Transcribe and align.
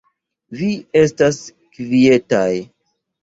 Vi 0.61 0.69
estas 1.01 1.37
kvietaj. 1.75 2.49